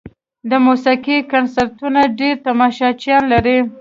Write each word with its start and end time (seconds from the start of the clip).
د 0.49 0.51
موسیقۍ 0.67 1.17
کنسرتونه 1.33 2.01
ډېر 2.19 2.35
تماشچیان 2.47 3.23
لري. 3.33 3.57